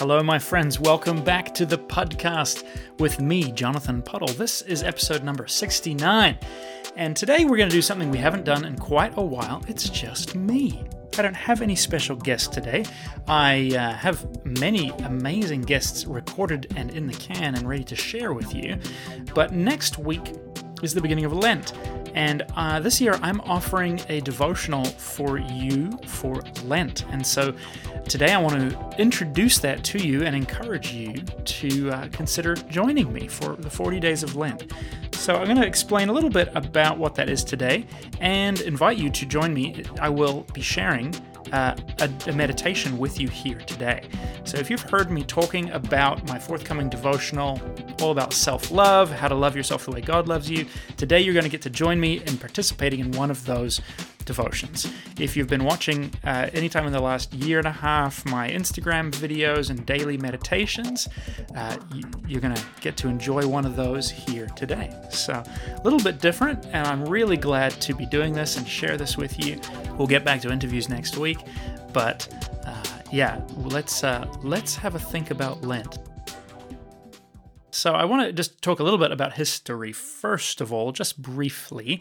[0.00, 0.80] Hello, my friends.
[0.80, 2.64] Welcome back to the Puddcast
[2.98, 4.28] with me, Jonathan Puddle.
[4.28, 6.38] This is episode number 69.
[6.96, 9.62] And today we're going to do something we haven't done in quite a while.
[9.68, 10.82] It's just me.
[11.18, 12.86] I don't have any special guests today.
[13.28, 18.32] I uh, have many amazing guests recorded and in the can and ready to share
[18.32, 18.78] with you.
[19.34, 20.32] But next week
[20.82, 21.72] is the beginning of Lent.
[22.14, 27.04] And uh, this year, I'm offering a devotional for you for Lent.
[27.10, 27.54] And so
[28.08, 33.12] today, I want to introduce that to you and encourage you to uh, consider joining
[33.12, 34.72] me for the 40 days of Lent.
[35.12, 37.86] So, I'm going to explain a little bit about what that is today
[38.20, 39.84] and invite you to join me.
[40.00, 41.14] I will be sharing
[41.52, 44.08] uh, a, a, meditation with you here today.
[44.44, 47.60] So, if you've heard me talking about my forthcoming devotional,
[48.00, 51.34] all about self love, how to love yourself the way God loves you, today you're
[51.34, 53.80] going to get to join me in participating in one of those
[54.24, 54.92] devotions.
[55.18, 59.10] If you've been watching uh, anytime in the last year and a half my Instagram
[59.12, 61.08] videos and daily meditations,
[61.56, 61.76] uh,
[62.26, 64.90] you're going to get to enjoy one of those here today.
[65.10, 68.96] So, a little bit different, and I'm really glad to be doing this and share
[68.96, 69.60] this with you.
[69.96, 71.38] We'll get back to interviews next week,
[71.92, 72.28] but
[72.66, 76.09] uh, yeah, let's uh, let's have a think about Lent.
[77.74, 81.20] So, I want to just talk a little bit about history first of all, just
[81.20, 82.00] briefly,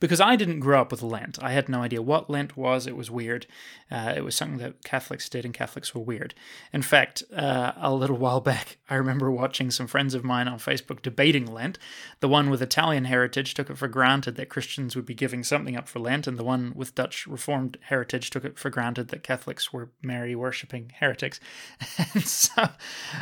[0.00, 1.42] because I didn't grow up with Lent.
[1.42, 2.86] I had no idea what Lent was.
[2.86, 3.46] It was weird.
[3.90, 6.34] Uh, it was something that Catholics did, and Catholics were weird.
[6.72, 10.58] In fact, uh, a little while back, I remember watching some friends of mine on
[10.58, 11.78] Facebook debating Lent.
[12.20, 15.76] The one with Italian heritage took it for granted that Christians would be giving something
[15.76, 19.22] up for Lent, and the one with Dutch Reformed heritage took it for granted that
[19.22, 21.40] Catholics were Mary worshipping heretics.
[22.14, 22.68] and so,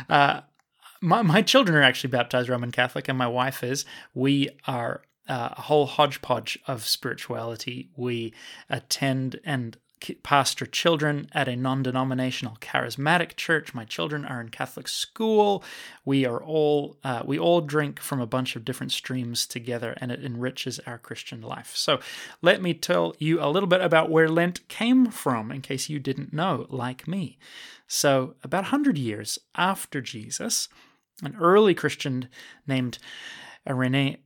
[0.09, 0.41] uh,
[1.01, 3.85] my, my children are actually baptized Roman Catholic, and my wife is.
[4.13, 7.89] We are uh, a whole hodgepodge of spirituality.
[7.95, 8.33] We
[8.69, 9.77] attend and
[10.23, 13.73] pastor children at a non denominational charismatic church.
[13.73, 15.63] My children are in Catholic school.
[16.05, 20.11] We are all, uh, we all drink from a bunch of different streams together, and
[20.11, 21.75] it enriches our Christian life.
[21.75, 21.99] So
[22.41, 25.99] let me tell you a little bit about where Lent came from, in case you
[25.99, 27.37] didn't know, like me.
[27.91, 30.69] So, about 100 years after Jesus,
[31.21, 32.29] an early Christian
[32.67, 32.97] named
[33.67, 34.17] Irenaeus,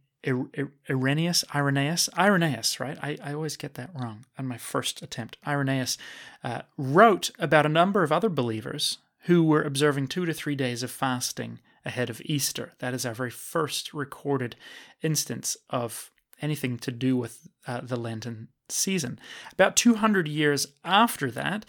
[0.90, 2.98] Irenaeus, Irenaeus, Irenaeus, right?
[3.02, 5.38] I, I always get that wrong on my first attempt.
[5.46, 5.98] Irenaeus
[6.44, 10.84] uh, wrote about a number of other believers who were observing two to three days
[10.84, 12.74] of fasting ahead of Easter.
[12.80, 14.56] That is our very first recorded
[15.02, 16.12] instance of
[16.42, 19.20] anything to do with uh, the Lenten season.
[19.52, 21.66] About 200 years after that,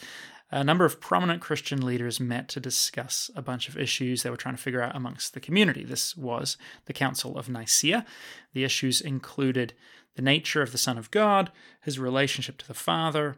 [0.51, 4.37] a number of prominent Christian leaders met to discuss a bunch of issues they were
[4.37, 5.85] trying to figure out amongst the community.
[5.85, 6.57] This was
[6.87, 8.05] the Council of Nicaea.
[8.53, 9.75] The issues included
[10.17, 11.51] the nature of the Son of God,
[11.83, 13.37] his relationship to the Father,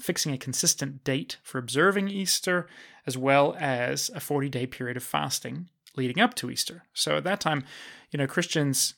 [0.00, 2.66] fixing a consistent date for observing Easter,
[3.06, 6.84] as well as a 40 day period of fasting leading up to Easter.
[6.92, 7.64] So at that time,
[8.10, 8.94] you know, Christians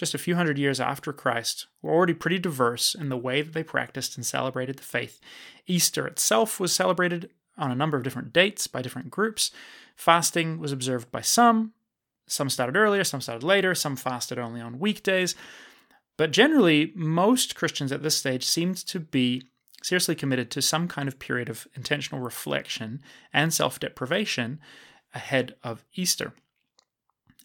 [0.00, 3.52] just a few hundred years after Christ, were already pretty diverse in the way that
[3.52, 5.20] they practiced and celebrated the faith.
[5.66, 7.28] Easter itself was celebrated
[7.58, 9.50] on a number of different dates by different groups.
[9.94, 11.74] Fasting was observed by some.
[12.26, 15.34] Some started earlier, some started later, some fasted only on weekdays.
[16.16, 19.42] But generally, most Christians at this stage seemed to be
[19.82, 23.02] seriously committed to some kind of period of intentional reflection
[23.34, 24.60] and self deprivation
[25.14, 26.32] ahead of Easter.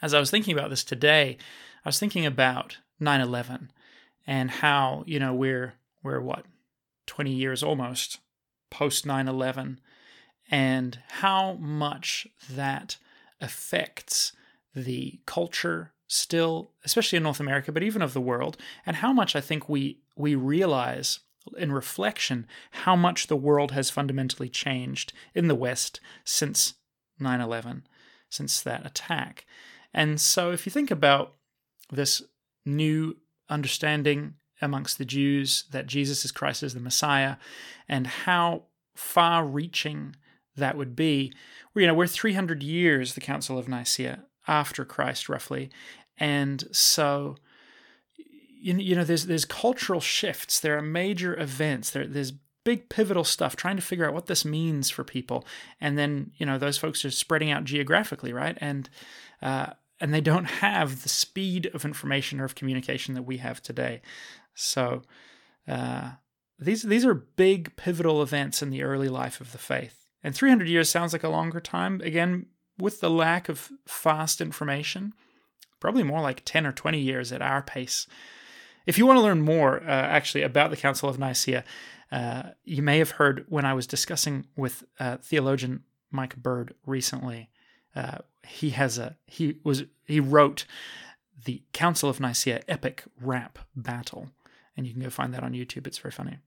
[0.01, 1.37] As I was thinking about this today,
[1.85, 3.69] I was thinking about 9/11
[4.25, 6.45] and how, you know, we're we're what
[7.05, 8.19] 20 years almost
[8.71, 9.79] post 9/11
[10.49, 12.97] and how much that
[13.39, 14.33] affects
[14.73, 19.35] the culture still especially in North America but even of the world and how much
[19.35, 21.19] I think we we realize
[21.57, 26.75] in reflection how much the world has fundamentally changed in the west since
[27.19, 27.83] 9/11
[28.29, 29.45] since that attack.
[29.93, 31.35] And so if you think about
[31.91, 32.21] this
[32.65, 33.17] new
[33.49, 37.35] understanding amongst the Jews that Jesus is Christ as the Messiah
[37.87, 38.63] and how
[38.95, 40.15] far reaching
[40.55, 41.33] that would be.
[41.75, 45.69] You know, we're 300 years, the Council of Nicaea, after Christ, roughly.
[46.17, 47.35] And so,
[48.17, 52.33] you know, there's, there's cultural shifts, there are major events, there, there's
[52.63, 55.45] big pivotal stuff trying to figure out what this means for people.
[55.79, 58.57] And then, you know, those folks are spreading out geographically, right?
[58.61, 58.89] And,
[59.41, 59.67] uh,
[59.99, 64.01] and they don't have the speed of information or of communication that we have today.
[64.53, 65.03] So
[65.67, 66.11] uh,
[66.59, 70.05] these these are big pivotal events in the early life of the faith.
[70.23, 72.01] And 300 years sounds like a longer time.
[72.01, 72.47] Again,
[72.77, 75.13] with the lack of fast information,
[75.79, 78.07] probably more like 10 or 20 years at our pace.
[78.85, 81.63] If you want to learn more, uh, actually, about the Council of Nicaea,
[82.11, 87.49] uh, you may have heard when I was discussing with uh, theologian Mike Bird recently.
[87.95, 90.65] Uh, he has a he was he wrote
[91.45, 94.29] the Council of Nicaea epic rap battle,
[94.75, 95.87] and you can go find that on YouTube.
[95.87, 96.37] It's very funny.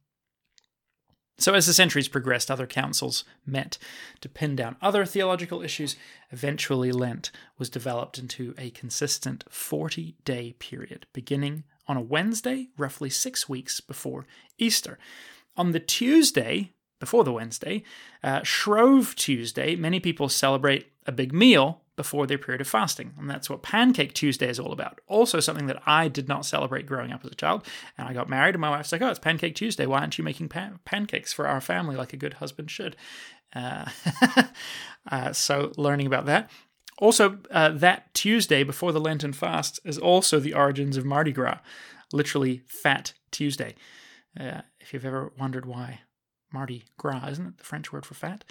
[1.40, 3.78] So, as the centuries progressed, other councils met
[4.22, 5.94] to pin down other theological issues.
[6.30, 13.08] Eventually, Lent was developed into a consistent 40 day period, beginning on a Wednesday, roughly
[13.08, 14.26] six weeks before
[14.58, 14.98] Easter.
[15.56, 17.82] On the Tuesday, before the Wednesday,
[18.22, 23.12] uh, Shrove Tuesday, many people celebrate a big meal before their period of fasting.
[23.18, 25.00] And that's what Pancake Tuesday is all about.
[25.08, 27.66] Also, something that I did not celebrate growing up as a child.
[27.98, 29.84] And I got married, and my wife's like, Oh, it's Pancake Tuesday.
[29.84, 32.96] Why aren't you making pan- pancakes for our family like a good husband should?
[33.54, 33.86] Uh,
[35.10, 36.50] uh, so, learning about that.
[36.98, 41.58] Also, uh, that Tuesday before the Lenten fast is also the origins of Mardi Gras,
[42.12, 43.74] literally Fat Tuesday.
[44.38, 46.00] Uh, if you've ever wondered why
[46.52, 48.44] Mardi Gras, isn't it the French word for fat?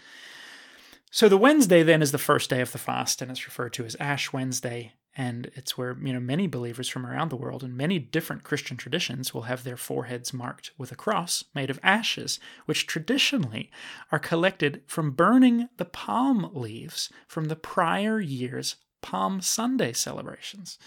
[1.10, 3.86] So the Wednesday then is the first day of the fast, and it's referred to
[3.86, 4.94] as Ash Wednesday.
[5.20, 8.78] And it's where you know many believers from around the world and many different Christian
[8.78, 13.72] traditions will have their foreheads marked with a cross made of ashes, which traditionally
[14.12, 20.78] are collected from burning the palm leaves from the prior year's Palm Sunday celebrations.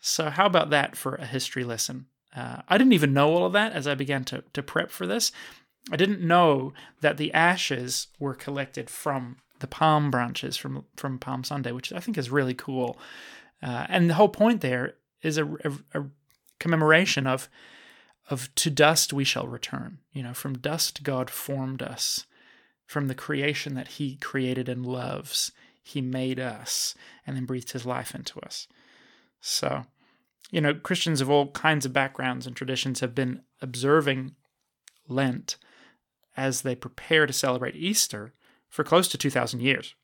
[0.00, 2.06] So, how about that for a history lesson?
[2.36, 5.06] Uh, I didn't even know all of that as I began to, to prep for
[5.06, 5.32] this.
[5.92, 11.44] I didn't know that the ashes were collected from the palm branches from from Palm
[11.44, 12.98] Sunday, which I think is really cool.
[13.62, 16.04] Uh, and the whole point there is a, a, a,
[16.58, 17.48] commemoration of
[18.30, 19.98] of to dust we shall return.
[20.12, 22.26] You know, from dust God formed us,
[22.86, 25.52] from the creation that He created and loves.
[25.82, 26.94] He made us
[27.26, 28.66] and then breathed His life into us.
[29.40, 29.84] So,
[30.50, 34.34] you know, Christians of all kinds of backgrounds and traditions have been observing
[35.08, 35.58] Lent
[36.36, 38.32] as they prepare to celebrate Easter
[38.68, 39.94] for close to 2,000 years.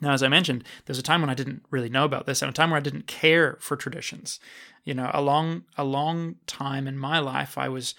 [0.00, 2.48] Now, as I mentioned, there's a time when I didn't really know about this, and
[2.48, 4.40] a time where I didn't care for traditions.
[4.84, 7.94] You know, a long, a long time in my life, I was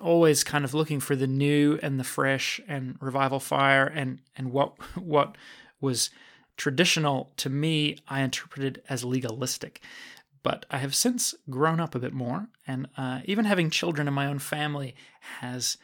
[0.00, 4.52] always kind of looking for the new and the fresh and revival fire, and and
[4.52, 5.36] what what
[5.80, 6.10] was
[6.56, 9.80] traditional to me, I interpreted as legalistic.
[10.42, 14.14] But I have since grown up a bit more, and uh, even having children in
[14.14, 14.94] my own family
[15.40, 15.78] has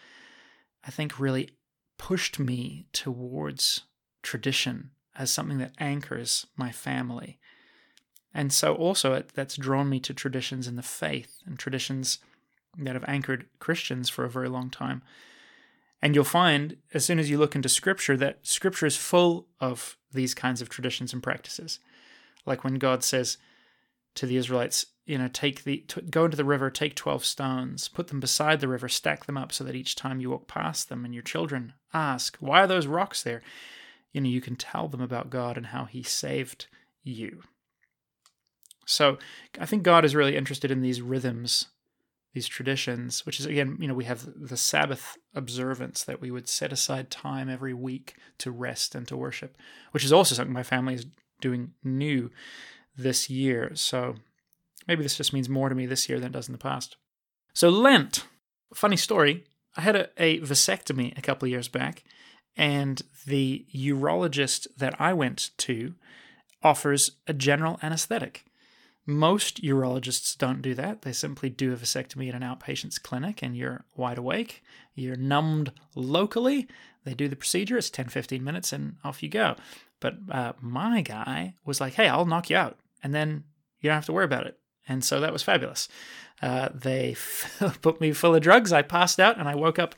[0.88, 1.50] I think really
[1.98, 3.82] pushed me towards
[4.22, 7.38] tradition as something that anchors my family.
[8.32, 12.20] And so also it, that's drawn me to traditions in the faith and traditions
[12.78, 15.02] that have anchored Christians for a very long time.
[16.00, 19.98] And you'll find, as soon as you look into Scripture, that Scripture is full of
[20.12, 21.80] these kinds of traditions and practices.
[22.46, 23.36] Like when God says
[24.14, 27.88] to the Israelites, you know, take the t- go into the river, take twelve stones,
[27.88, 30.90] put them beside the river, stack them up so that each time you walk past
[30.90, 33.42] them, and your children ask, "Why are those rocks there?"
[34.12, 36.66] You know, you can tell them about God and how He saved
[37.02, 37.42] you.
[38.84, 39.16] So,
[39.58, 41.68] I think God is really interested in these rhythms,
[42.34, 46.48] these traditions, which is again, you know, we have the Sabbath observance that we would
[46.48, 49.56] set aside time every week to rest and to worship,
[49.92, 51.06] which is also something my family is
[51.40, 52.30] doing new
[52.94, 53.70] this year.
[53.74, 54.16] So
[54.88, 56.96] Maybe this just means more to me this year than it does in the past.
[57.52, 58.24] So, Lent.
[58.74, 59.44] Funny story.
[59.76, 62.02] I had a, a vasectomy a couple of years back,
[62.56, 65.94] and the urologist that I went to
[66.62, 68.44] offers a general anesthetic.
[69.06, 71.02] Most urologists don't do that.
[71.02, 74.62] They simply do a vasectomy at an outpatient's clinic and you're wide awake.
[74.94, 76.68] You're numbed locally.
[77.04, 77.78] They do the procedure.
[77.78, 79.56] It's 10, 15 minutes and off you go.
[80.00, 82.76] But uh, my guy was like, hey, I'll knock you out.
[83.02, 83.44] And then
[83.80, 84.58] you don't have to worry about it.
[84.88, 85.88] And so that was fabulous.
[86.40, 87.16] Uh, they
[87.82, 88.72] put me full of drugs.
[88.72, 89.94] I passed out and I woke up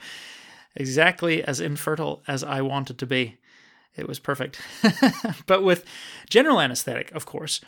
[0.75, 3.39] exactly as infertile as I wanted to be.
[3.97, 4.61] It was perfect.
[5.47, 5.85] but with
[6.29, 7.61] general anesthetic, of course,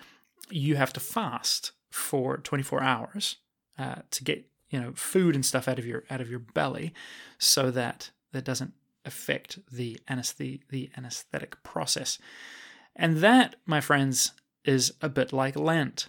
[0.50, 3.36] you have to fast for 24 hours
[3.78, 6.94] uh, to get you know food and stuff out of your out of your belly,
[7.38, 8.72] so that that doesn't
[9.04, 12.18] affect the anesthetic the anesthetic process.
[12.94, 14.32] And that, my friends,
[14.64, 16.08] is a bit like Lent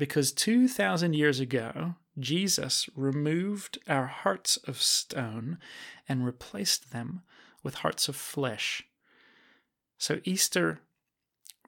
[0.00, 5.58] because 2,000 years ago, Jesus removed our hearts of stone
[6.08, 7.20] and replaced them
[7.62, 8.82] with hearts of flesh.
[9.98, 10.80] So Easter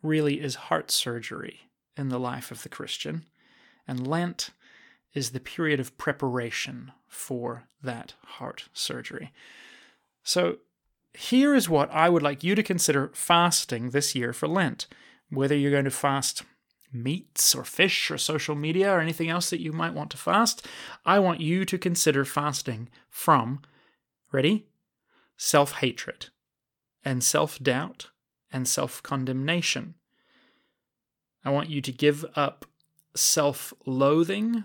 [0.02, 3.26] really is heart surgery in the life of the Christian,
[3.86, 4.48] and Lent
[5.12, 9.30] is the period of preparation for that heart surgery.
[10.22, 10.56] So
[11.12, 14.86] here is what I would like you to consider fasting this year for Lent.
[15.28, 16.44] Whether you're going to fast
[16.92, 20.66] meats or fish or social media or anything else that you might want to fast,
[21.04, 23.60] I want you to consider fasting from,
[24.30, 24.66] ready?
[25.36, 26.26] Self hatred.
[27.04, 28.10] and self doubt
[28.52, 29.94] and self condemnation.
[31.44, 32.64] I want you to give up
[33.16, 34.64] self loathing,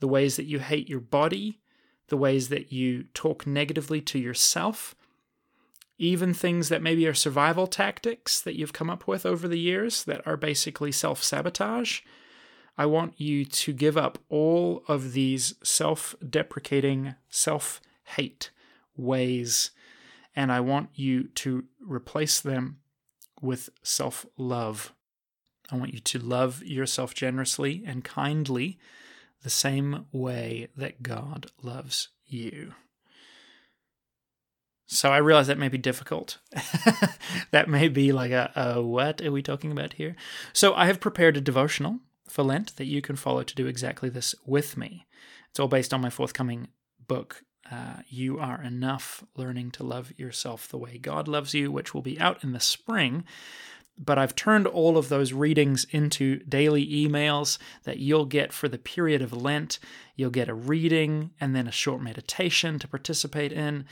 [0.00, 1.60] the ways that you hate your body,
[2.08, 4.94] the ways that you talk negatively to yourself,
[5.98, 10.04] even things that maybe are survival tactics that you've come up with over the years
[10.04, 12.00] that are basically self sabotage.
[12.78, 18.50] I want you to give up all of these self deprecating, self hate
[18.96, 19.72] ways,
[20.36, 22.78] and I want you to replace them
[23.42, 24.94] with self love.
[25.70, 28.78] I want you to love yourself generously and kindly,
[29.42, 32.74] the same way that God loves you.
[34.90, 36.38] So I realize that may be difficult.
[37.50, 40.16] that may be like a, a, what are we talking about here?
[40.54, 44.08] So I have prepared a devotional for Lent that you can follow to do exactly
[44.08, 45.06] this with me.
[45.50, 46.68] It's all based on my forthcoming
[47.06, 51.92] book, uh, You Are Enough Learning to Love Yourself the Way God Loves You, which
[51.92, 53.24] will be out in the spring.
[53.98, 58.78] But I've turned all of those readings into daily emails that you'll get for the
[58.78, 59.80] period of Lent.
[60.16, 63.84] You'll get a reading and then a short meditation to participate in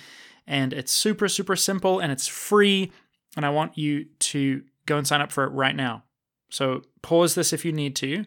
[0.46, 2.92] and it's super, super simple and it's free.
[3.36, 6.04] And I want you to go and sign up for it right now.
[6.50, 8.24] So pause this if you need to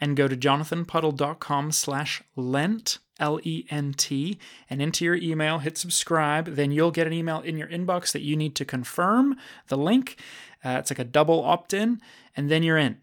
[0.00, 6.54] and go to jonathanpuddle.com slash lent, L-E-N-T, and into your email, hit subscribe.
[6.56, 9.36] Then you'll get an email in your inbox that you need to confirm
[9.68, 10.18] the link.
[10.64, 12.00] Uh, it's like a double opt-in,
[12.36, 12.98] and then you're in.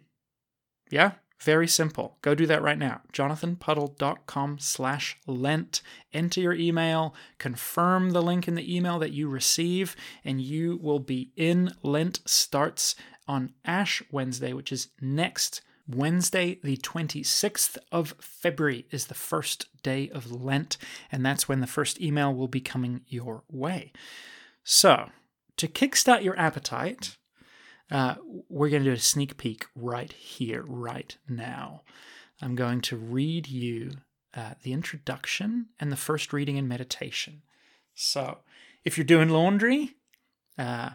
[0.90, 1.12] Yeah?
[1.40, 2.18] Very simple.
[2.22, 3.02] Go do that right now.
[3.14, 5.82] jonathanpuddle.com slash Lent.
[6.12, 11.00] Enter your email, confirm the link in the email that you receive, and you will
[11.00, 11.72] be in.
[11.84, 12.96] Lent starts
[13.28, 20.10] on Ash Wednesday, which is next Wednesday, the 26th of February, is the first day
[20.10, 20.78] of Lent,
[21.12, 23.94] and that's when the first email will be coming your way.
[24.64, 25.10] So,
[25.56, 27.16] to kickstart your appetite,
[27.92, 28.16] uh,
[28.50, 31.84] we're going to do a sneak peek right here, right now.
[32.42, 33.94] I'm going to read you
[34.36, 37.42] uh, the introduction and the first reading and meditation.
[37.96, 38.40] So,
[38.84, 39.96] if you're doing laundry,
[40.58, 40.92] uh,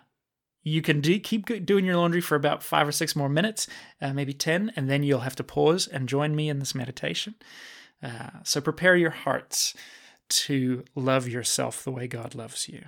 [0.63, 3.67] you can do, keep doing your laundry for about five or six more minutes,
[4.01, 7.35] uh, maybe 10, and then you'll have to pause and join me in this meditation.
[8.03, 9.75] Uh, so, prepare your hearts
[10.29, 12.85] to love yourself the way God loves you.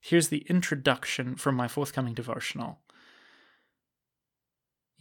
[0.00, 2.78] Here's the introduction from my forthcoming devotional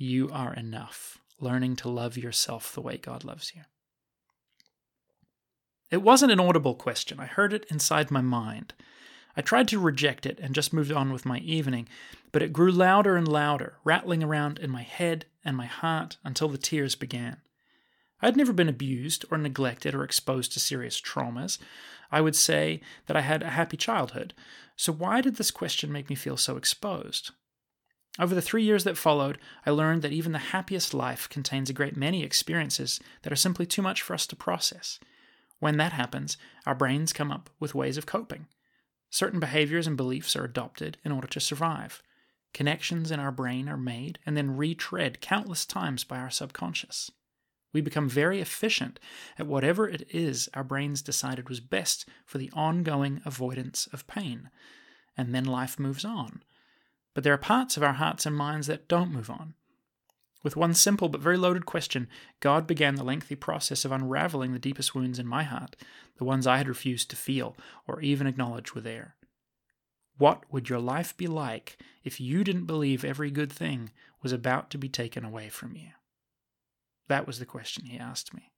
[0.02, 3.62] you are enough, learning to love yourself the way God loves you.
[5.90, 7.20] It wasn't an audible question.
[7.20, 8.74] I heard it inside my mind.
[9.36, 11.88] I tried to reject it and just moved on with my evening,
[12.32, 16.50] but it grew louder and louder, rattling around in my head and my heart until
[16.50, 17.38] the tears began.
[18.22, 21.58] I had never been abused or neglected or exposed to serious traumas.
[22.12, 24.34] I would say that I had a happy childhood.
[24.76, 27.32] So why did this question make me feel so exposed?
[28.20, 31.74] Over the three years that followed, I learned that even the happiest life contains a
[31.74, 35.00] great many experiences that are simply too much for us to process.
[35.60, 38.48] When that happens, our brains come up with ways of coping.
[39.10, 42.02] Certain behaviors and beliefs are adopted in order to survive.
[42.54, 47.12] Connections in our brain are made and then retread countless times by our subconscious.
[47.74, 49.00] We become very efficient
[49.40, 54.50] at whatever it is our brains decided was best for the ongoing avoidance of pain.
[55.16, 56.44] And then life moves on
[57.14, 59.54] but there are parts of our hearts and minds that don't move on.
[60.44, 62.08] With one simple but very loaded question,
[62.40, 65.76] God began the lengthy process of unraveling the deepest wounds in my heart,
[66.18, 67.56] the ones I had refused to feel
[67.88, 69.16] or even acknowledge were there.
[70.18, 73.92] What would your life be like if you didn't believe every good thing
[74.22, 75.90] was about to be taken away from you?
[77.08, 78.51] That was the question he asked me.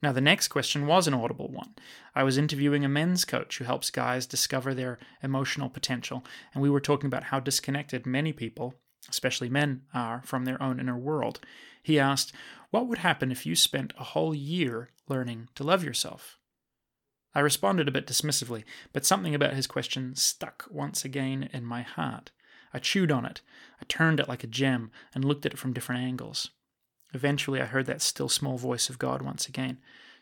[0.00, 1.74] Now, the next question was an audible one.
[2.14, 6.24] I was interviewing a men's coach who helps guys discover their emotional potential,
[6.54, 8.74] and we were talking about how disconnected many people,
[9.08, 11.40] especially men, are from their own inner world.
[11.82, 12.32] He asked,
[12.70, 16.38] What would happen if you spent a whole year learning to love yourself?
[17.34, 18.62] I responded a bit dismissively,
[18.92, 22.30] but something about his question stuck once again in my heart.
[22.72, 23.40] I chewed on it.
[23.80, 26.50] I turned it like a gem and looked at it from different angles.
[27.14, 29.78] Eventually, I heard that still small voice of God once again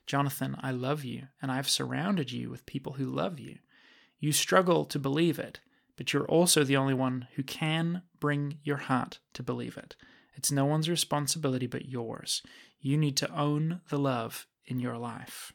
[0.06, 3.58] Jonathan, I love you, and I have surrounded you with people who love you.
[4.20, 5.58] You struggle to believe it,
[5.96, 9.96] but you're also the only one who can bring your heart to believe it.
[10.36, 12.42] It's no one's responsibility but yours.
[12.80, 15.52] You need to own the love in your life.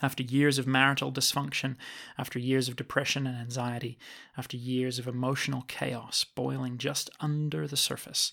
[0.00, 1.76] After years of marital dysfunction,
[2.18, 3.98] after years of depression and anxiety,
[4.36, 8.32] after years of emotional chaos boiling just under the surface,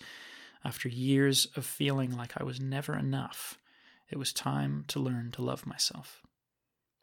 [0.64, 3.58] after years of feeling like I was never enough,
[4.10, 6.22] it was time to learn to love myself.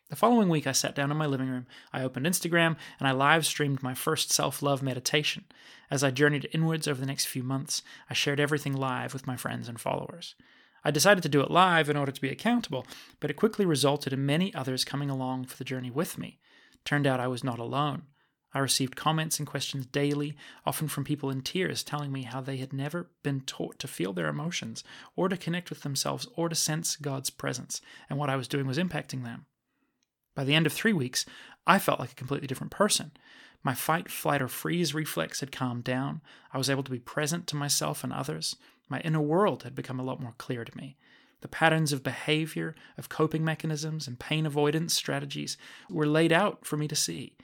[0.08, 3.12] The following week, I sat down in my living room, I opened Instagram, and I
[3.12, 5.44] live streamed my first self love meditation.
[5.90, 9.36] As I journeyed inwards over the next few months, I shared everything live with my
[9.36, 10.36] friends and followers.
[10.84, 12.86] I decided to do it live in order to be accountable,
[13.18, 16.38] but it quickly resulted in many others coming along for the journey with me.
[16.84, 18.02] Turned out I was not alone.
[18.56, 20.34] I received comments and questions daily,
[20.64, 24.14] often from people in tears telling me how they had never been taught to feel
[24.14, 24.82] their emotions,
[25.14, 28.66] or to connect with themselves, or to sense God's presence, and what I was doing
[28.66, 29.44] was impacting them.
[30.34, 31.26] By the end of three weeks,
[31.66, 33.10] I felt like a completely different person.
[33.62, 36.22] My fight, flight, or freeze reflex had calmed down.
[36.50, 38.56] I was able to be present to myself and others.
[38.88, 40.96] My inner world had become a lot more clear to me.
[41.42, 45.58] The patterns of behavior, of coping mechanisms, and pain avoidance strategies
[45.90, 47.36] were laid out for me to see.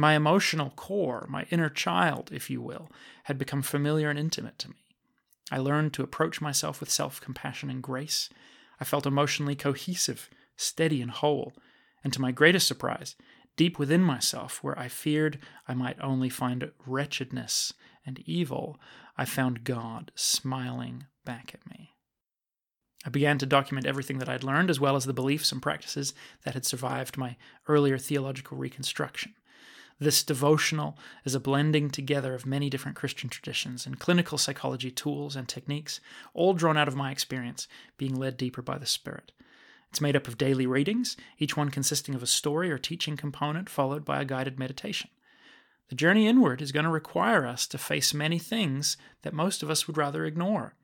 [0.00, 2.90] My emotional core, my inner child, if you will,
[3.24, 4.86] had become familiar and intimate to me.
[5.50, 8.30] I learned to approach myself with self compassion and grace.
[8.80, 11.52] I felt emotionally cohesive, steady, and whole
[12.02, 13.14] and to my greatest surprise,
[13.56, 15.38] deep within myself, where I feared
[15.68, 17.74] I might only find wretchedness
[18.06, 18.80] and evil,
[19.18, 21.90] I found God smiling back at me.
[23.04, 26.14] I began to document everything that I'd learned, as well as the beliefs and practices
[26.44, 27.36] that had survived my
[27.68, 29.34] earlier theological reconstruction.
[30.00, 35.36] This devotional is a blending together of many different Christian traditions and clinical psychology tools
[35.36, 36.00] and techniques,
[36.32, 39.30] all drawn out of my experience, being led deeper by the Spirit.
[39.90, 43.68] It's made up of daily readings, each one consisting of a story or teaching component
[43.68, 45.10] followed by a guided meditation.
[45.90, 49.68] The journey inward is going to require us to face many things that most of
[49.68, 50.74] us would rather ignore.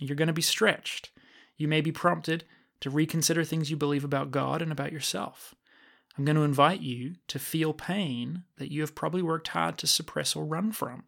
[0.00, 1.10] You're going to be stretched.
[1.56, 2.44] You may be prompted
[2.80, 5.54] to reconsider things you believe about God and about yourself.
[6.16, 9.86] I'm going to invite you to feel pain that you have probably worked hard to
[9.86, 11.04] suppress or run from.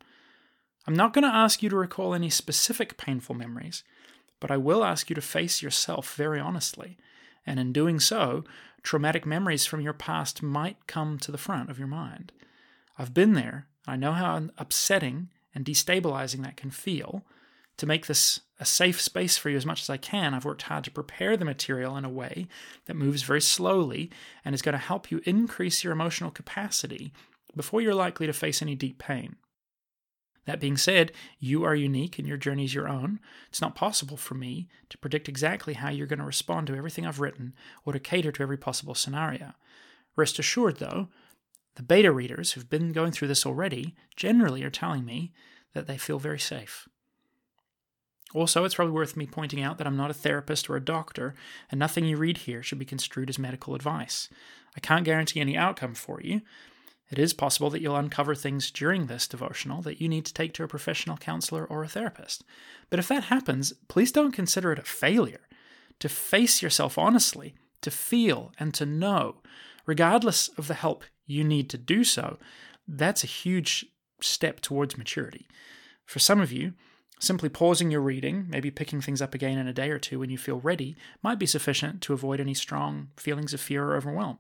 [0.87, 3.85] I'm not going to ask you to recall any specific painful memories,
[4.41, 6.99] but I will ask you to face yourself very honestly
[7.49, 8.45] and in doing so,
[8.83, 12.31] traumatic memories from your past might come to the front of your mind.
[12.99, 13.67] I've been there.
[13.87, 17.25] I know how upsetting and destabilizing that can feel.
[17.79, 20.63] To make this a safe space for you as much as I can, I've worked
[20.63, 22.49] hard to prepare the material in a way
[22.87, 24.11] that moves very slowly
[24.45, 27.13] and is going to help you increase your emotional capacity
[27.55, 29.37] before you're likely to face any deep pain.
[30.47, 33.21] That being said, you are unique and your journey is your own.
[33.49, 37.07] It's not possible for me to predict exactly how you're going to respond to everything
[37.07, 39.53] I've written or to cater to every possible scenario.
[40.17, 41.09] Rest assured, though,
[41.77, 45.33] the beta readers who've been going through this already generally are telling me
[45.75, 46.89] that they feel very safe.
[48.35, 51.35] Also, it's probably worth me pointing out that I'm not a therapist or a doctor,
[51.71, 54.29] and nothing you read here should be construed as medical advice.
[54.77, 56.43] I can't guarantee any outcome for you,
[57.11, 60.53] it is possible that you'll uncover things during this devotional that you need to take
[60.55, 62.45] to a professional counselor or a therapist.
[62.91, 65.49] But if that happens, please don't consider it a failure.
[66.01, 69.37] To face yourself honestly, to feel and to know,
[69.87, 72.39] regardless of the help you need to do so,
[72.87, 73.87] that's a huge
[74.21, 75.47] step towards maturity.
[76.05, 76.75] For some of you,
[77.19, 80.31] simply pausing your reading, maybe picking things up again in a day or two when
[80.31, 84.39] you feel ready, might be sufficient to avoid any strong feelings of fear or overwhelm.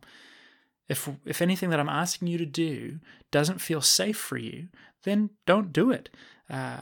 [0.89, 4.69] If, if anything that I'm asking you to do doesn't feel safe for you,
[5.05, 6.09] then don't do it.
[6.49, 6.81] Uh,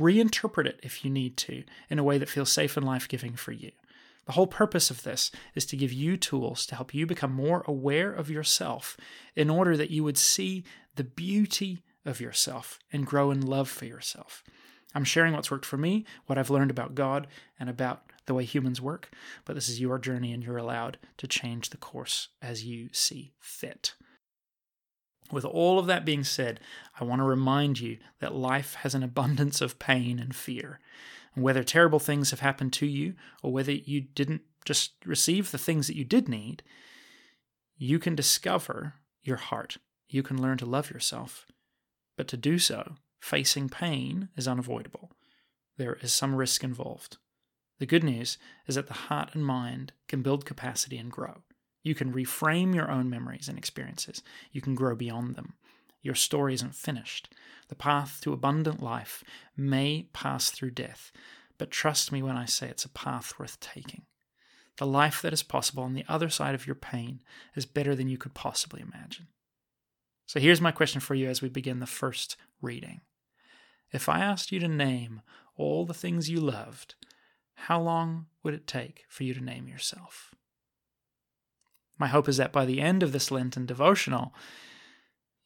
[0.00, 3.34] reinterpret it if you need to in a way that feels safe and life giving
[3.34, 3.70] for you.
[4.26, 7.62] The whole purpose of this is to give you tools to help you become more
[7.68, 8.96] aware of yourself
[9.36, 10.64] in order that you would see
[10.96, 14.42] the beauty of yourself and grow in love for yourself.
[14.94, 17.26] I'm sharing what's worked for me, what I've learned about God,
[17.58, 19.10] and about the way humans work,
[19.44, 23.32] but this is your journey and you're allowed to change the course as you see
[23.38, 23.94] fit.
[25.32, 26.60] With all of that being said,
[27.00, 30.78] I want to remind you that life has an abundance of pain and fear.
[31.34, 35.58] And whether terrible things have happened to you or whether you didn't just receive the
[35.58, 36.62] things that you did need,
[37.76, 39.78] you can discover your heart.
[40.08, 41.46] You can learn to love yourself.
[42.16, 42.94] But to do so,
[43.26, 45.10] facing pain is unavoidable.
[45.78, 47.16] There is some risk involved.
[47.80, 51.38] The good news is that the heart and mind can build capacity and grow.
[51.82, 54.22] You can reframe your own memories and experiences.
[54.52, 55.54] You can grow beyond them.
[56.02, 57.34] Your story isn't finished.
[57.66, 59.24] The path to abundant life
[59.56, 61.10] may pass through death,
[61.58, 64.02] but trust me when I say it's a path worth taking.
[64.78, 67.22] The life that is possible on the other side of your pain
[67.56, 69.26] is better than you could possibly imagine.
[70.26, 73.00] So here's my question for you as we begin the first reading.
[73.96, 75.22] If I asked you to name
[75.56, 76.96] all the things you loved,
[77.54, 80.34] how long would it take for you to name yourself?
[81.98, 84.34] My hope is that by the end of this Lenten devotional,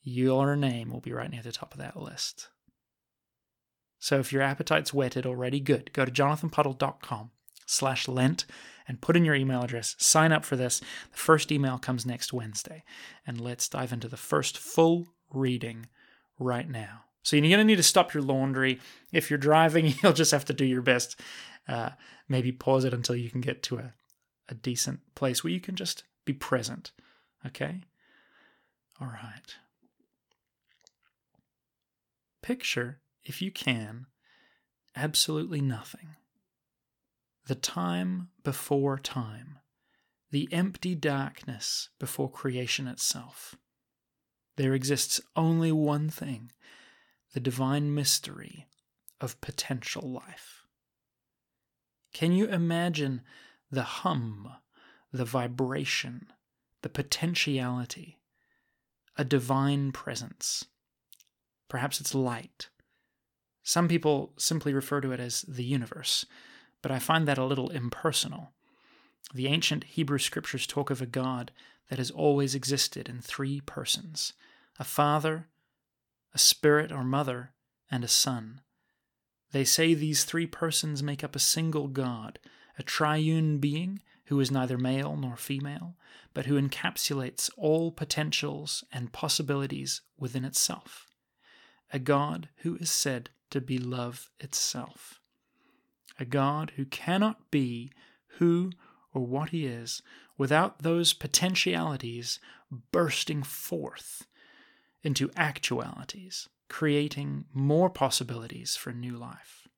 [0.03, 2.49] your name will be right near the top of that list.
[4.01, 5.93] So if your appetite's whetted already, good.
[5.93, 7.31] Go to jonathanpuddle.com
[7.67, 8.47] slash Lent
[8.89, 9.95] and put in your email address.
[9.97, 10.81] Sign up for this.
[11.13, 12.83] The first email comes next Wednesday.
[13.25, 15.87] And let's dive into the first full reading
[16.41, 17.05] right now.
[17.23, 18.81] So you're going to need to stop your laundry.
[19.13, 21.19] If you're driving, you'll just have to do your best.
[21.69, 21.91] Uh,
[22.29, 23.93] maybe pause it until you can get to a,
[24.49, 26.93] a decent place where you can just be present.
[27.47, 27.83] Okay?
[29.01, 29.57] All right.
[32.43, 34.07] Picture, if you can,
[34.97, 36.17] absolutely nothing.
[37.47, 39.59] The time before time,
[40.31, 43.57] the empty darkness before creation itself.
[44.57, 46.53] There exists only one thing
[47.33, 48.67] the divine mystery
[49.21, 50.65] of potential life.
[52.13, 53.23] Can you imagine
[53.71, 54.51] the hum,
[55.13, 56.27] the vibration,
[56.83, 58.19] the potentiality,
[59.17, 60.65] a divine presence?
[61.69, 62.69] Perhaps it's light.
[63.63, 66.25] Some people simply refer to it as the universe,
[66.83, 68.51] but I find that a little impersonal.
[69.33, 71.53] The ancient Hebrew scriptures talk of a God
[71.89, 74.33] that has always existed in three persons
[74.79, 75.47] a father,
[76.35, 77.53] a spirit or mother,
[77.91, 78.61] and a son.
[79.53, 82.39] They say these three persons make up a single God,
[82.79, 85.97] a triune being who is neither male nor female,
[86.33, 91.09] but who encapsulates all potentials and possibilities within itself.
[91.93, 95.21] A God who is said to be love itself.
[96.21, 97.91] A God who cannot be
[98.39, 98.71] who
[99.13, 100.01] or what he is
[100.39, 102.39] without those potentialities
[102.93, 104.27] bursting forth
[105.03, 109.69] into actualities, creating more possibilities for new life.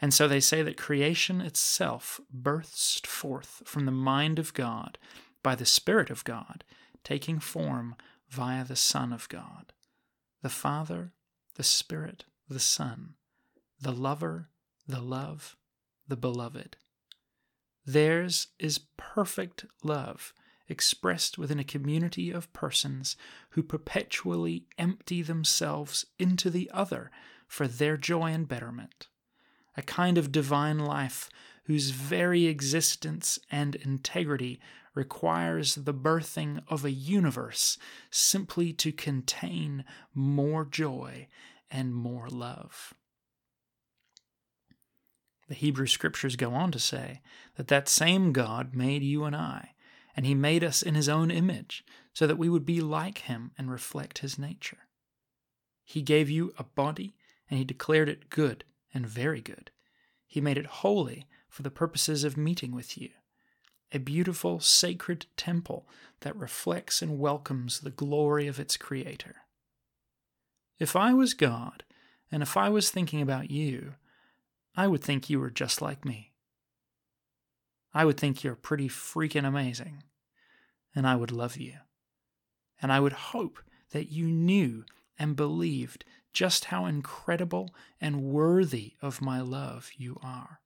[0.00, 4.98] And so they say that creation itself burst forth from the mind of God
[5.42, 6.64] by the Spirit of God,
[7.04, 7.94] taking form
[8.28, 9.72] via the Son of God.
[10.42, 11.12] The Father,
[11.54, 13.14] the Spirit, the Son,
[13.80, 14.50] the Lover,
[14.86, 15.56] the Love,
[16.08, 16.76] the Beloved.
[17.86, 20.34] Theirs is perfect love
[20.68, 23.16] expressed within a community of persons
[23.50, 27.10] who perpetually empty themselves into the other
[27.46, 29.08] for their joy and betterment,
[29.76, 31.28] a kind of divine life
[31.64, 34.60] whose very existence and integrity
[34.94, 37.78] requires the birthing of a universe
[38.10, 41.26] simply to contain more joy
[41.70, 42.94] and more love.
[45.48, 47.20] The Hebrew scriptures go on to say
[47.56, 49.73] that that same God made you and I,
[50.16, 53.50] and he made us in his own image, so that we would be like him
[53.58, 54.78] and reflect his nature.
[55.84, 57.16] He gave you a body,
[57.50, 59.70] and he declared it good and very good.
[60.26, 63.10] He made it holy for the purposes of meeting with you,
[63.92, 65.86] a beautiful, sacred temple
[66.20, 69.36] that reflects and welcomes the glory of its Creator.
[70.78, 71.84] If I was God,
[72.32, 73.94] and if I was thinking about you,
[74.76, 76.32] I would think you were just like me.
[77.94, 80.02] I would think you're pretty freaking amazing.
[80.94, 81.74] And I would love you.
[82.82, 83.60] And I would hope
[83.92, 84.84] that you knew
[85.18, 90.60] and believed just how incredible and worthy of my love you are.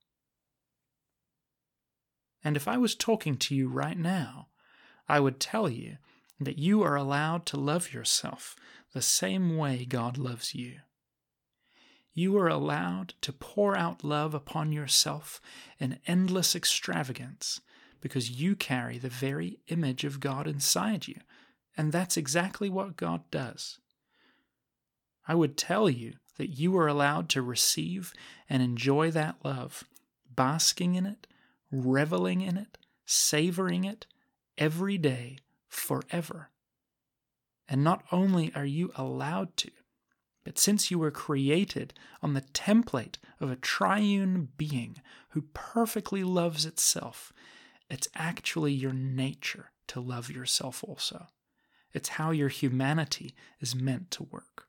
[2.42, 4.48] And if I was talking to you right now,
[5.08, 5.98] I would tell you
[6.40, 8.56] that you are allowed to love yourself
[8.94, 10.80] the same way God loves you
[12.18, 15.40] you are allowed to pour out love upon yourself
[15.78, 17.60] in endless extravagance
[18.00, 21.20] because you carry the very image of God inside you.
[21.76, 23.78] And that's exactly what God does.
[25.28, 28.12] I would tell you that you are allowed to receive
[28.48, 29.84] and enjoy that love,
[30.34, 31.28] basking in it,
[31.70, 34.06] reveling in it, savoring it
[34.56, 36.50] every day, forever.
[37.68, 39.70] And not only are you allowed to,
[40.56, 47.32] since you were created on the template of a triune being who perfectly loves itself,
[47.90, 51.26] it's actually your nature to love yourself also.
[51.92, 54.68] It's how your humanity is meant to work.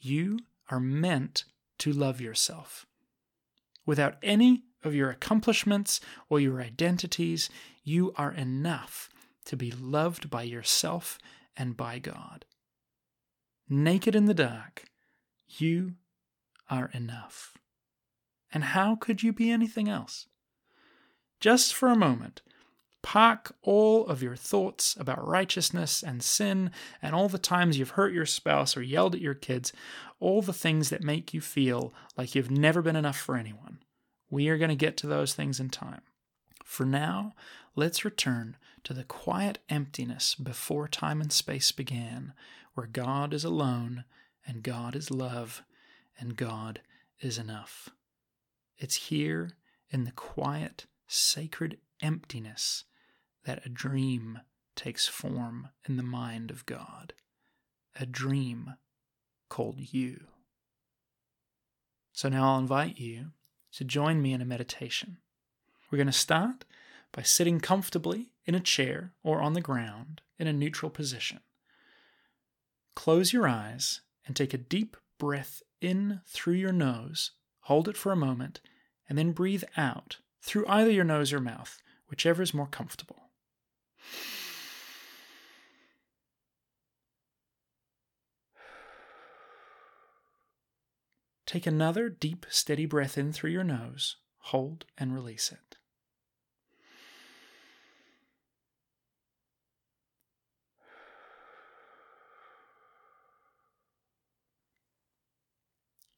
[0.00, 1.44] You are meant
[1.78, 2.86] to love yourself.
[3.86, 7.50] Without any of your accomplishments or your identities,
[7.84, 9.08] you are enough
[9.44, 11.18] to be loved by yourself
[11.56, 12.44] and by God
[13.70, 14.84] naked in the dark,
[15.48, 15.94] you
[16.68, 17.54] are enough.
[18.52, 20.26] And how could you be anything else?
[21.38, 22.42] Just for a moment,
[23.02, 28.12] park all of your thoughts about righteousness and sin and all the times you've hurt
[28.12, 29.72] your spouse or yelled at your kids,
[30.18, 33.78] all the things that make you feel like you've never been enough for anyone.
[34.28, 36.02] We are going to get to those things in time.
[36.64, 37.32] For now,
[37.74, 42.32] let's return to the quiet emptiness before time and space began,
[42.80, 44.04] where God is alone,
[44.46, 45.62] and God is love,
[46.18, 46.80] and God
[47.20, 47.90] is enough.
[48.78, 49.50] It's here
[49.90, 52.84] in the quiet, sacred emptiness
[53.44, 54.40] that a dream
[54.76, 57.12] takes form in the mind of God.
[58.00, 58.76] A dream
[59.50, 60.28] called you.
[62.12, 63.32] So now I'll invite you
[63.72, 65.18] to join me in a meditation.
[65.90, 66.64] We're going to start
[67.12, 71.40] by sitting comfortably in a chair or on the ground in a neutral position.
[73.00, 78.12] Close your eyes and take a deep breath in through your nose, hold it for
[78.12, 78.60] a moment,
[79.08, 83.30] and then breathe out through either your nose or mouth, whichever is more comfortable.
[91.46, 95.79] Take another deep, steady breath in through your nose, hold, and release it.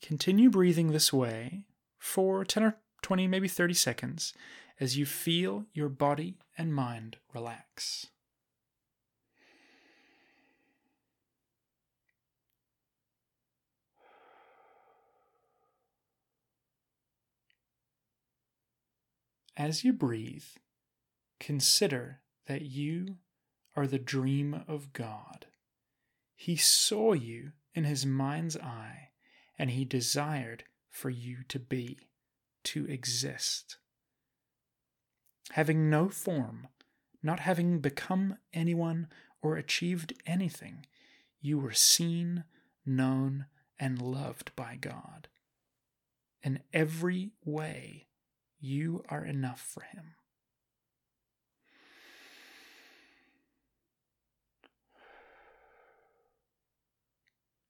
[0.03, 1.65] Continue breathing this way
[1.97, 4.35] for 10 or 20, maybe 30 seconds
[4.81, 8.09] as you feel your body and mind relax.
[19.57, 20.45] As you breathe,
[21.39, 23.19] consider that you
[23.77, 25.47] are the dream of God.
[26.35, 29.11] He saw you in his mind's eye,
[29.59, 32.09] and he desired for you to be,
[32.65, 33.79] to exist.
[35.53, 36.69] Having no form,
[37.23, 39.09] not having become anyone
[39.43, 40.87] or achieved anything,
[41.41, 42.45] you were seen,
[42.87, 43.47] known,
[43.79, 45.29] and loved by God.
[46.43, 48.07] In every way,
[48.61, 50.15] you are enough for Him.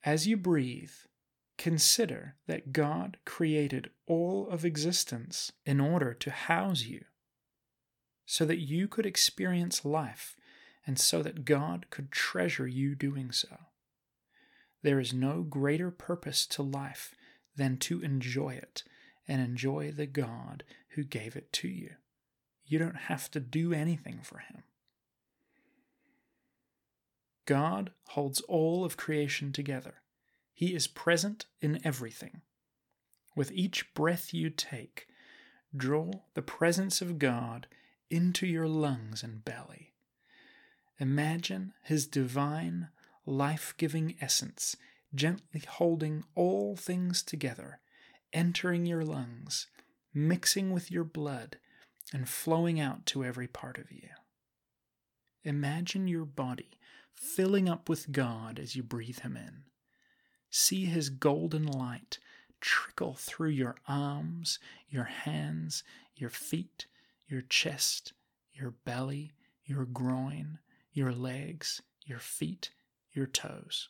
[0.05, 0.91] As you breathe,
[1.59, 7.05] consider that God created all of existence in order to house you,
[8.27, 10.37] so that you could experience life
[10.87, 13.57] and so that God could treasure you doing so.
[14.83, 17.15] There is no greater purpose to life
[17.57, 18.83] than to enjoy it
[19.29, 21.91] and enjoy the God who gave it to you.
[22.65, 24.65] You don't have to do anything for Him.
[27.47, 30.02] God holds all of creation together.
[30.63, 32.43] He is present in everything.
[33.35, 35.09] With each breath you take,
[35.77, 37.67] draw the presence of God
[38.11, 39.93] into your lungs and belly.
[41.01, 42.91] Imagine His divine,
[43.27, 44.77] life giving essence
[45.13, 47.81] gently holding all things together
[48.33, 49.67] entering your lungs,
[50.15, 51.57] mixing with your blood,
[52.13, 54.11] and flowing out to every part of you.
[55.43, 56.79] Imagine your body
[57.17, 59.65] filling up with God as you breathe Him in.
[60.53, 62.21] See His golden light
[62.61, 65.83] trickle through your arms, your hands,
[66.15, 66.87] your feet,
[67.27, 68.13] your chest,
[68.53, 69.33] your belly,
[69.65, 70.61] your groin,
[70.93, 72.71] your legs, your feet,
[73.13, 73.89] your toes.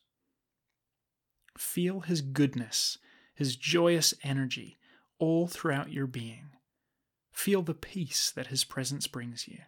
[1.59, 2.97] Feel His goodness
[3.35, 4.79] his joyous energy
[5.19, 6.51] all throughout your being.
[7.33, 9.59] Feel the peace that his presence brings you.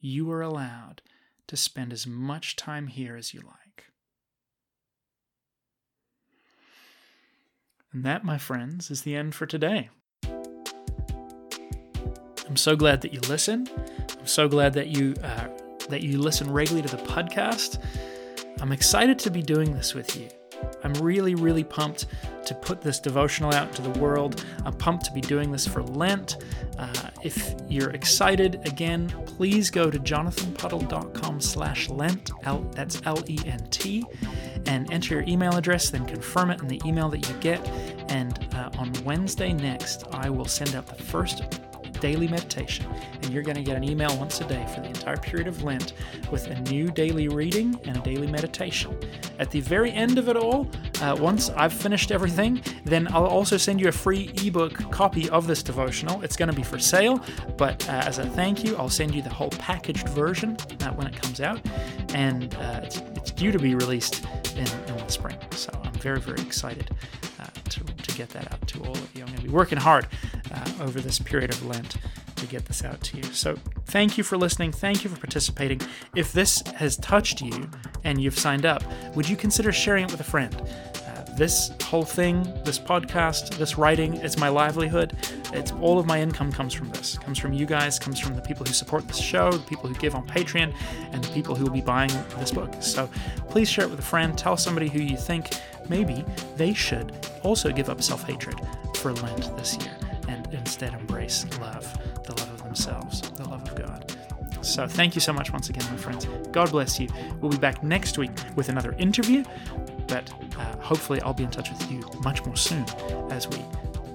[0.00, 1.02] You are allowed
[1.48, 3.63] to spend as much time here as you like.
[7.94, 9.88] And that, my friends, is the end for today.
[12.46, 13.68] I'm so glad that you listen.
[14.18, 15.46] I'm so glad that you uh,
[15.88, 17.80] that you listen regularly to the podcast.
[18.60, 20.28] I'm excited to be doing this with you.
[20.82, 22.06] I'm really, really pumped
[22.46, 24.44] to put this devotional out to the world.
[24.64, 26.38] I'm pumped to be doing this for Lent.
[26.78, 32.30] Uh, if you're excited, again, please go to jonathanpuddle.com slash Lent,
[32.72, 34.04] that's L-E-N-T,
[34.66, 37.66] and enter your email address, then confirm it in the email that you get.
[38.08, 41.42] And uh, on Wednesday next, I will send out the first
[42.04, 42.86] daily meditation,
[43.22, 45.62] and you're going to get an email once a day for the entire period of
[45.62, 45.94] Lent
[46.30, 48.94] with a new daily reading and a daily meditation.
[49.38, 50.68] At the very end of it all,
[51.00, 55.46] uh, once I've finished everything, then I'll also send you a free ebook copy of
[55.46, 56.20] this devotional.
[56.22, 57.24] It's going to be for sale,
[57.56, 61.06] but uh, as a thank you, I'll send you the whole packaged version uh, when
[61.06, 61.60] it comes out,
[62.12, 65.36] and uh, it's, it's, due to be released in, in, the spring.
[65.52, 66.90] So I'm very, very excited
[67.40, 69.22] uh, to, to get that out to all of you.
[69.22, 70.06] I'm going to be working hard
[70.52, 71.96] uh, over this period of Lent
[72.36, 73.22] to get this out to you.
[73.24, 74.72] So, thank you for listening.
[74.72, 75.80] Thank you for participating.
[76.14, 77.70] If this has touched you
[78.04, 78.82] and you've signed up,
[79.14, 80.54] would you consider sharing it with a friend?
[80.54, 85.16] Uh, this whole thing, this podcast, this writing, it's my livelihood.
[85.54, 88.42] It's all of my income comes from this, comes from you guys, comes from the
[88.42, 90.74] people who support this show, the people who give on Patreon,
[91.12, 92.74] and the people who will be buying this book.
[92.80, 93.08] So
[93.48, 94.36] please share it with a friend.
[94.36, 95.50] Tell somebody who you think
[95.88, 96.24] maybe
[96.56, 97.12] they should
[97.44, 98.56] also give up self hatred
[98.96, 99.96] for Lent this year
[100.28, 101.86] and instead embrace love,
[102.24, 104.12] the love of themselves, the love of God.
[104.62, 106.26] So thank you so much once again, my friends.
[106.50, 107.08] God bless you.
[107.40, 109.44] We'll be back next week with another interview,
[110.08, 112.84] but uh, hopefully I'll be in touch with you much more soon
[113.30, 113.58] as we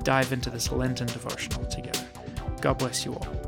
[0.09, 2.03] dive into this Lenten devotional together.
[2.61, 3.38] God bless you all.